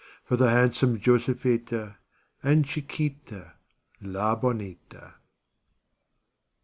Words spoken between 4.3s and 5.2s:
bonita.